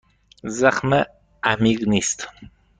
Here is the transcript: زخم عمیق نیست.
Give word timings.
زخم 0.43 1.03
عمیق 1.43 1.87
نیست. 1.87 2.27